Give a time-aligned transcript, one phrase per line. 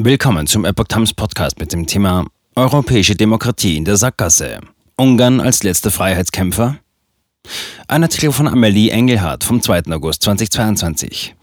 [0.00, 2.24] Willkommen zum Epoch Times Podcast mit dem Thema
[2.56, 4.58] Europäische Demokratie in der Sackgasse.
[4.96, 6.78] Ungarn als letzter Freiheitskämpfer?
[7.88, 9.92] Ein Artikel von Amelie Engelhardt vom 2.
[9.92, 11.34] August 2022.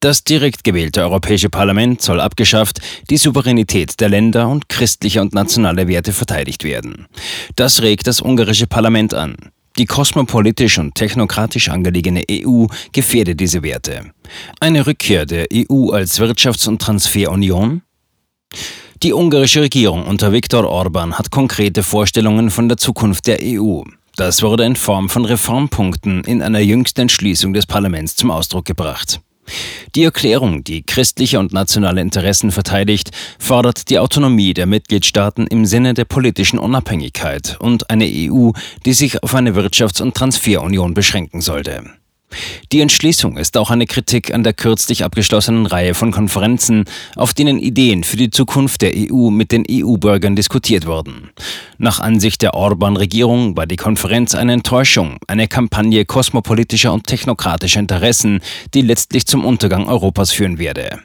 [0.00, 5.86] Das direkt gewählte Europäische Parlament soll abgeschafft, die Souveränität der Länder und christliche und nationale
[5.86, 7.06] Werte verteidigt werden.
[7.54, 9.36] Das regt das ungarische Parlament an.
[9.76, 14.12] Die kosmopolitisch und technokratisch angelegene EU gefährdet diese Werte.
[14.60, 17.82] Eine Rückkehr der EU als Wirtschafts- und Transferunion?
[19.02, 23.82] Die ungarische Regierung unter Viktor Orban hat konkrete Vorstellungen von der Zukunft der EU.
[24.16, 29.20] Das wurde in Form von Reformpunkten in einer jüngsten Entschließung des Parlaments zum Ausdruck gebracht.
[29.94, 35.94] Die Erklärung, die christliche und nationale Interessen verteidigt, fordert die Autonomie der Mitgliedstaaten im Sinne
[35.94, 38.50] der politischen Unabhängigkeit und eine EU,
[38.84, 41.84] die sich auf eine Wirtschafts- und Transferunion beschränken sollte.
[42.74, 47.60] Die Entschließung ist auch eine Kritik an der kürzlich abgeschlossenen Reihe von Konferenzen, auf denen
[47.60, 51.30] Ideen für die Zukunft der EU mit den EU-Bürgern diskutiert wurden.
[51.78, 58.40] Nach Ansicht der Orban-Regierung war die Konferenz eine Enttäuschung, eine Kampagne kosmopolitischer und technokratischer Interessen,
[58.74, 60.98] die letztlich zum Untergang Europas führen werde.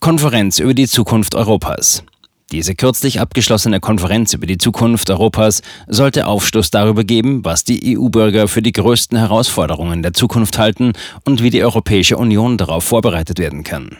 [0.00, 2.04] Konferenz über die Zukunft Europas.
[2.50, 8.48] Diese kürzlich abgeschlossene Konferenz über die Zukunft Europas sollte Aufschluss darüber geben, was die EU-Bürger
[8.48, 10.92] für die größten Herausforderungen der Zukunft halten
[11.26, 13.98] und wie die Europäische Union darauf vorbereitet werden kann.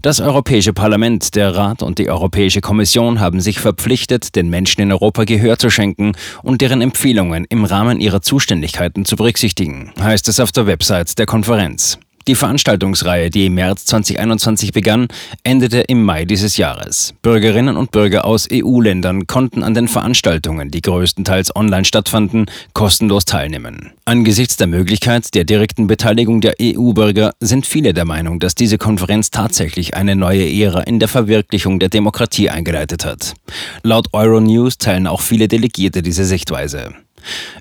[0.00, 4.92] Das Europäische Parlament, der Rat und die Europäische Kommission haben sich verpflichtet, den Menschen in
[4.92, 6.12] Europa Gehör zu schenken
[6.44, 11.26] und deren Empfehlungen im Rahmen ihrer Zuständigkeiten zu berücksichtigen, heißt es auf der Website der
[11.26, 11.98] Konferenz.
[12.28, 15.08] Die Veranstaltungsreihe, die im März 2021 begann,
[15.42, 17.14] endete im Mai dieses Jahres.
[17.22, 23.92] Bürgerinnen und Bürger aus EU-Ländern konnten an den Veranstaltungen, die größtenteils online stattfanden, kostenlos teilnehmen.
[24.04, 29.30] Angesichts der Möglichkeit der direkten Beteiligung der EU-Bürger sind viele der Meinung, dass diese Konferenz
[29.30, 33.34] tatsächlich eine neue Ära in der Verwirklichung der Demokratie eingeleitet hat.
[33.82, 36.94] Laut Euronews teilen auch viele Delegierte diese Sichtweise.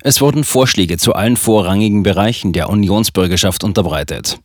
[0.01, 4.39] Es wurden Vorschläge zu allen vorrangigen Bereichen der Unionsbürgerschaft unterbreitet.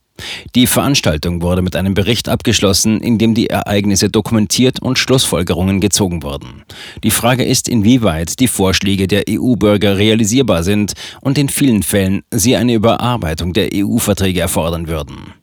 [0.55, 6.23] Die Veranstaltung wurde mit einem Bericht abgeschlossen, in dem die Ereignisse dokumentiert und Schlussfolgerungen gezogen
[6.23, 6.63] wurden.
[7.03, 12.55] Die Frage ist, inwieweit die Vorschläge der EU-Bürger realisierbar sind und in vielen Fällen sie
[12.55, 15.33] eine Überarbeitung der EU-Verträge erfordern würden.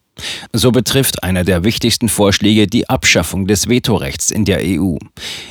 [0.53, 4.97] So betrifft einer der wichtigsten Vorschläge die Abschaffung des Vetorechts in der EU.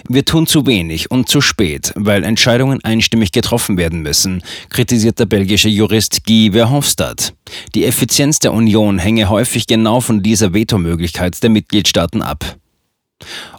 [0.07, 5.25] Wir tun zu wenig und zu spät, weil Entscheidungen einstimmig getroffen werden müssen, kritisiert der
[5.25, 7.34] belgische Jurist Guy Verhofstadt.
[7.75, 12.57] Die Effizienz der Union hänge häufig genau von dieser Vetomöglichkeit der Mitgliedstaaten ab.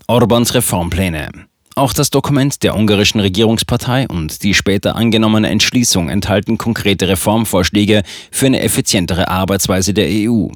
[0.06, 1.30] Orbans Reformpläne.
[1.76, 8.46] Auch das Dokument der ungarischen Regierungspartei und die später angenommene Entschließung enthalten konkrete Reformvorschläge für
[8.46, 10.48] eine effizientere Arbeitsweise der EU.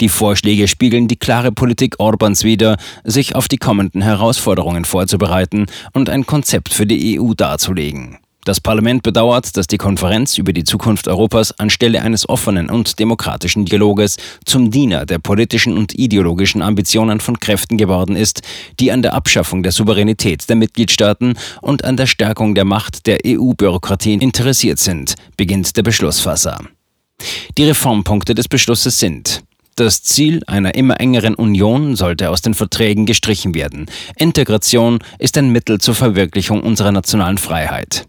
[0.00, 6.08] Die Vorschläge spiegeln die klare Politik Orbans wider, sich auf die kommenden Herausforderungen vorzubereiten und
[6.08, 8.18] ein Konzept für die EU darzulegen.
[8.44, 13.66] Das Parlament bedauert, dass die Konferenz über die Zukunft Europas anstelle eines offenen und demokratischen
[13.66, 18.42] Dialoges zum Diener der politischen und ideologischen Ambitionen von Kräften geworden ist,
[18.80, 23.20] die an der Abschaffung der Souveränität der Mitgliedstaaten und an der Stärkung der Macht der
[23.24, 26.58] EU-Bürokratie interessiert sind, beginnt der Beschlussfasser.
[27.56, 29.44] Die Reformpunkte des Beschlusses sind
[29.76, 33.86] das Ziel einer immer engeren Union sollte aus den Verträgen gestrichen werden.
[34.16, 38.06] Integration ist ein Mittel zur Verwirklichung unserer nationalen Freiheit.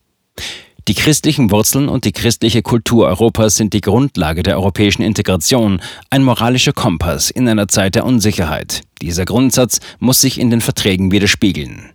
[0.89, 6.23] Die christlichen Wurzeln und die christliche Kultur Europas sind die Grundlage der europäischen Integration, ein
[6.23, 8.81] moralischer Kompass in einer Zeit der Unsicherheit.
[9.01, 11.93] Dieser Grundsatz muss sich in den Verträgen widerspiegeln.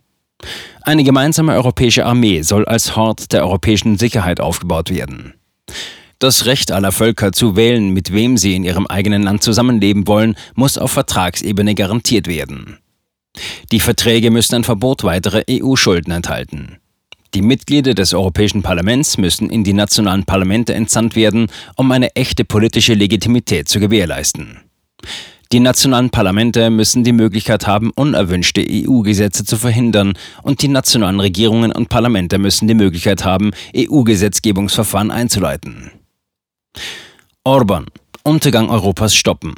[0.81, 5.35] Eine gemeinsame europäische Armee soll als Hort der europäischen Sicherheit aufgebaut werden.
[6.19, 10.35] Das Recht aller Völker zu wählen, mit wem sie in ihrem eigenen Land zusammenleben wollen,
[10.55, 12.79] muss auf Vertragsebene garantiert werden.
[13.71, 16.79] Die Verträge müssen ein Verbot weiterer EU-Schulden enthalten.
[17.35, 22.45] Die Mitglieder des Europäischen Parlaments müssen in die nationalen Parlamente entsandt werden, um eine echte
[22.45, 24.59] politische Legitimität zu gewährleisten.
[25.53, 31.73] Die nationalen Parlamente müssen die Möglichkeit haben, unerwünschte EU-Gesetze zu verhindern, und die nationalen Regierungen
[31.73, 35.91] und Parlamente müssen die Möglichkeit haben, EU-Gesetzgebungsverfahren einzuleiten.
[37.45, 37.87] Orban
[38.25, 39.55] Untergang Europas stoppen.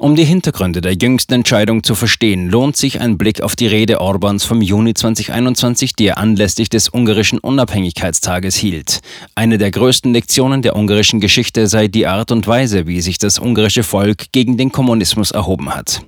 [0.00, 4.00] Um die Hintergründe der jüngsten Entscheidung zu verstehen, lohnt sich ein Blick auf die Rede
[4.00, 9.00] Orbans vom Juni 2021, die er anlässlich des ungarischen Unabhängigkeitstages hielt.
[9.34, 13.38] Eine der größten Lektionen der ungarischen Geschichte sei die Art und Weise, wie sich das
[13.38, 16.00] ungarische Volk gegen den Kommunismus erhoben hat.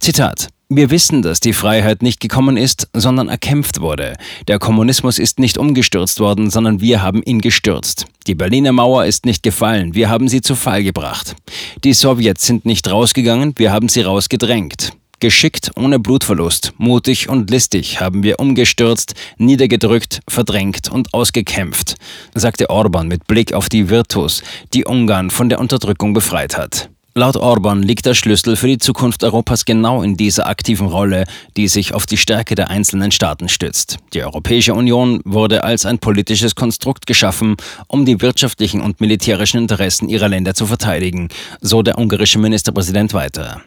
[0.00, 4.14] Zitat Wir wissen, dass die Freiheit nicht gekommen ist, sondern erkämpft wurde.
[4.46, 8.06] Der Kommunismus ist nicht umgestürzt worden, sondern wir haben ihn gestürzt.
[8.28, 11.34] Die Berliner Mauer ist nicht gefallen, wir haben sie zu Fall gebracht.
[11.82, 14.92] Die Sowjets sind nicht rausgegangen, wir haben sie rausgedrängt.
[15.18, 21.94] Geschickt, ohne Blutverlust, mutig und listig haben wir umgestürzt, niedergedrückt, verdrängt und ausgekämpft,
[22.34, 24.42] sagte Orban mit Blick auf die Virtus,
[24.74, 26.90] die Ungarn von der Unterdrückung befreit hat.
[27.14, 31.24] Laut Orban liegt der Schlüssel für die Zukunft Europas genau in dieser aktiven Rolle,
[31.56, 33.98] die sich auf die Stärke der einzelnen Staaten stützt.
[34.14, 37.56] Die Europäische Union wurde als ein politisches Konstrukt geschaffen,
[37.88, 41.28] um die wirtschaftlichen und militärischen Interessen ihrer Länder zu verteidigen,
[41.60, 43.62] so der ungarische Ministerpräsident weiter.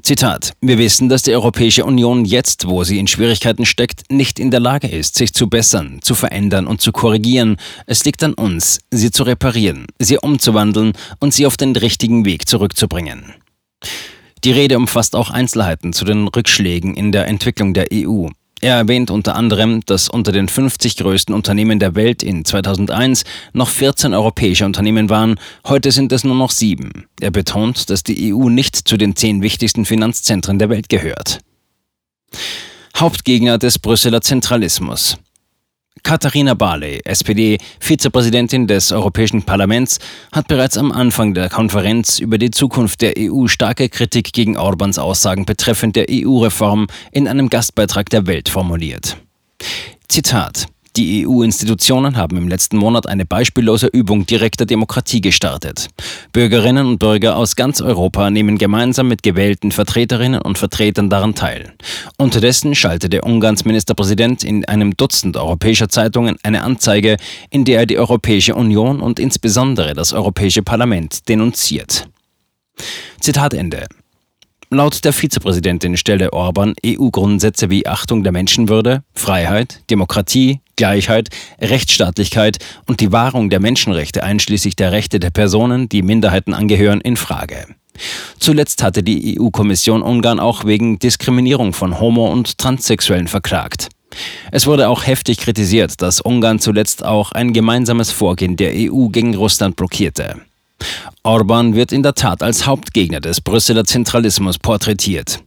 [0.00, 0.54] Zitat.
[0.62, 4.60] Wir wissen, dass die Europäische Union jetzt, wo sie in Schwierigkeiten steckt, nicht in der
[4.60, 7.56] Lage ist, sich zu bessern, zu verändern und zu korrigieren.
[7.86, 12.48] Es liegt an uns, sie zu reparieren, sie umzuwandeln und sie auf den richtigen Weg
[12.48, 13.34] zurückzubringen.
[14.44, 18.28] Die Rede umfasst auch Einzelheiten zu den Rückschlägen in der Entwicklung der EU.
[18.62, 23.68] Er erwähnt unter anderem, dass unter den 50 größten Unternehmen der Welt in 2001 noch
[23.68, 25.34] 14 europäische Unternehmen waren,
[25.66, 27.08] heute sind es nur noch sieben.
[27.20, 31.40] Er betont, dass die EU nicht zu den zehn wichtigsten Finanzzentren der Welt gehört.
[32.96, 35.18] Hauptgegner des Brüsseler Zentralismus.
[36.02, 39.98] Katharina Barley, SPD, Vizepräsidentin des Europäischen Parlaments,
[40.32, 44.98] hat bereits am Anfang der Konferenz über die Zukunft der EU starke Kritik gegen Orbans
[44.98, 49.16] Aussagen betreffend der EU-Reform in einem Gastbeitrag der Welt formuliert.
[50.08, 50.66] Zitat
[50.96, 55.88] die EU-Institutionen haben im letzten Monat eine beispiellose Übung direkter Demokratie gestartet.
[56.32, 61.72] Bürgerinnen und Bürger aus ganz Europa nehmen gemeinsam mit gewählten Vertreterinnen und Vertretern daran teil.
[62.18, 67.16] Unterdessen schaltete Ungarns Ministerpräsident in einem Dutzend europäischer Zeitungen eine Anzeige,
[67.50, 72.08] in der er die Europäische Union und insbesondere das Europäische Parlament denunziert.
[73.20, 73.86] Zitat Ende.
[74.74, 81.28] Laut der Vizepräsidentin stelle Orban EU-Grundsätze wie Achtung der Menschenwürde, Freiheit, Demokratie, Gleichheit,
[81.60, 87.16] Rechtsstaatlichkeit und die Wahrung der Menschenrechte einschließlich der Rechte der Personen, die Minderheiten angehören, in
[87.16, 87.66] Frage.
[88.38, 93.88] Zuletzt hatte die EU-Kommission Ungarn auch wegen Diskriminierung von Homo- und Transsexuellen verklagt.
[94.50, 99.34] Es wurde auch heftig kritisiert, dass Ungarn zuletzt auch ein gemeinsames Vorgehen der EU gegen
[99.34, 100.40] Russland blockierte.
[101.24, 105.38] Orban wird in der Tat als Hauptgegner des Brüsseler Zentralismus porträtiert.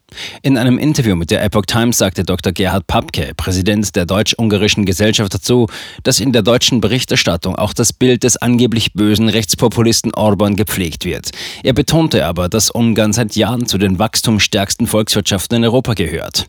[0.42, 2.54] In einem Interview mit der Epoch Times sagte Dr.
[2.54, 5.68] Gerhard Papke, Präsident der Deutsch-Ungarischen Gesellschaft, dazu,
[6.04, 11.32] dass in der deutschen Berichterstattung auch das Bild des angeblich bösen Rechtspopulisten Orban gepflegt wird.
[11.62, 16.48] Er betonte aber, dass Ungarn seit Jahren zu den wachstumsstärksten Volkswirtschaften in Europa gehört.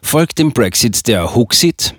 [0.00, 1.94] Folgt dem Brexit der Huxit?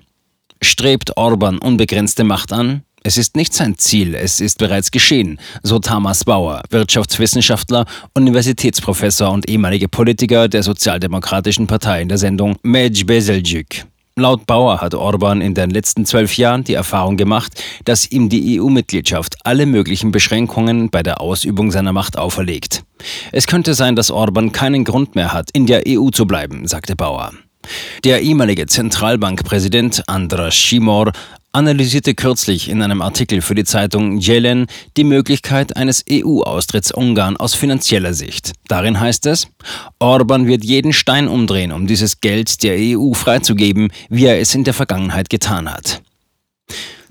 [0.59, 2.81] Strebt Orban unbegrenzte Macht an?
[3.04, 9.48] Es ist nicht sein Ziel, es ist bereits geschehen, so Thomas Bauer, Wirtschaftswissenschaftler, Universitätsprofessor und
[9.48, 13.86] ehemaliger Politiker der Sozialdemokratischen Partei in der Sendung Mej Bezeljuk.
[14.18, 18.60] Laut Bauer hat Orban in den letzten zwölf Jahren die Erfahrung gemacht, dass ihm die
[18.60, 22.84] EU-Mitgliedschaft alle möglichen Beschränkungen bei der Ausübung seiner Macht auferlegt.
[23.31, 26.98] Es könnte sein, dass Orban keinen Grund mehr hat, in der EU zu bleiben, sagte
[26.98, 27.31] Bauer.
[28.04, 31.12] Der ehemalige Zentralbankpräsident Andras Schimor
[31.59, 37.53] analysierte kürzlich in einem Artikel für die Zeitung Jelen die Möglichkeit eines EU-Austritts Ungarn aus
[37.53, 38.53] finanzieller Sicht.
[38.69, 39.50] Darin heißt es,
[40.00, 44.63] Orban wird jeden Stein umdrehen, um dieses Geld der EU freizugeben, wie er es in
[44.63, 46.01] der Vergangenheit getan hat.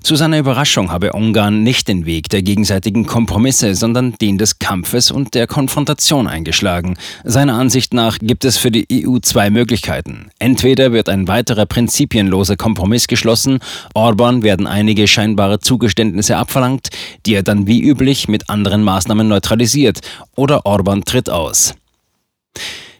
[0.01, 5.11] Zu seiner Überraschung habe Ungarn nicht den Weg der gegenseitigen Kompromisse, sondern den des Kampfes
[5.11, 6.97] und der Konfrontation eingeschlagen.
[7.25, 10.31] Seiner Ansicht nach gibt es für die EU zwei Möglichkeiten.
[10.39, 13.59] Entweder wird ein weiterer prinzipienloser Kompromiss geschlossen,
[13.93, 16.89] Orban werden einige scheinbare Zugeständnisse abverlangt,
[17.25, 19.99] die er dann wie üblich mit anderen Maßnahmen neutralisiert,
[20.35, 21.75] oder Orban tritt aus.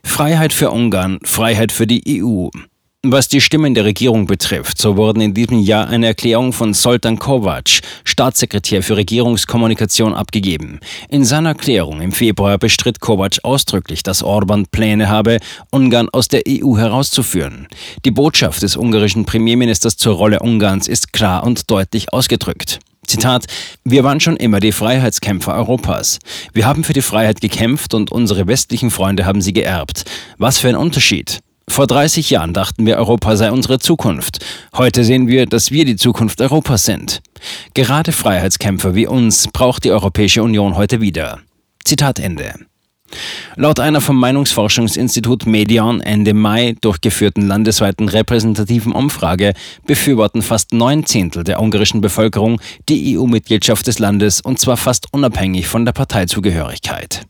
[0.03, 2.49] Freiheit für Ungarn, Freiheit für die EU.
[3.07, 7.17] Was die Stimmen der Regierung betrifft, so wurden in diesem Jahr eine Erklärung von Soltan
[7.17, 10.81] Kovac, Staatssekretär für Regierungskommunikation, abgegeben.
[11.07, 15.37] In seiner Erklärung im Februar bestritt Kovac ausdrücklich, dass Orban Pläne habe,
[15.71, 17.69] Ungarn aus der EU herauszuführen.
[18.03, 22.79] Die Botschaft des ungarischen Premierministers zur Rolle Ungarns ist klar und deutlich ausgedrückt.
[23.07, 23.45] Zitat,
[23.85, 26.19] wir waren schon immer die Freiheitskämpfer Europas.
[26.51, 30.03] Wir haben für die Freiheit gekämpft und unsere westlichen Freunde haben sie geerbt.
[30.37, 31.39] Was für ein Unterschied.
[31.69, 34.43] Vor 30 Jahren dachten wir, Europa sei unsere Zukunft.
[34.75, 37.21] Heute sehen wir, dass wir die Zukunft Europas sind.
[37.73, 41.39] Gerade Freiheitskämpfer wie uns braucht die Europäische Union heute wieder.
[41.85, 42.53] Zitat Ende.
[43.55, 49.53] Laut einer vom Meinungsforschungsinstitut Median Ende Mai durchgeführten landesweiten repräsentativen Umfrage
[49.85, 55.67] befürworten fast neun Zehntel der ungarischen Bevölkerung die EU-Mitgliedschaft des Landes und zwar fast unabhängig
[55.67, 57.29] von der Parteizugehörigkeit.